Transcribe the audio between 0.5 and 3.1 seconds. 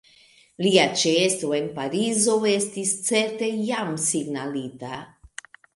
Lia ĉeesto en Parizo estis